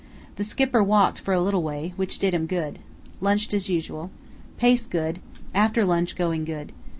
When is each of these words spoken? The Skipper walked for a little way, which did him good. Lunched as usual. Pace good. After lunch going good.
The 0.37 0.43
Skipper 0.43 0.81
walked 0.81 1.19
for 1.19 1.31
a 1.31 1.39
little 1.39 1.61
way, 1.61 1.93
which 1.95 2.17
did 2.17 2.33
him 2.33 2.47
good. 2.47 2.79
Lunched 3.19 3.53
as 3.53 3.69
usual. 3.69 4.09
Pace 4.57 4.87
good. 4.87 5.19
After 5.53 5.85
lunch 5.85 6.15
going 6.15 6.43
good. 6.43 6.71